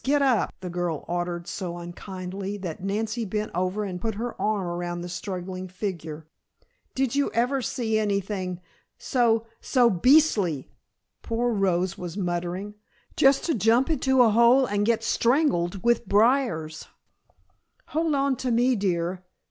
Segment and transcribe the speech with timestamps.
[0.03, 4.65] Get up," the girl ordered so unkindly that Nancy bent over and put her arm
[4.81, 6.25] about the struggling figure.
[6.95, 8.61] "Did you ever see anything
[8.97, 10.71] so so beastly!"
[11.21, 12.73] poor Rose was muttering.
[13.15, 16.87] "Just to jump into a hole and get strangled with briars"
[17.89, 19.23] "Hold on to me, dear."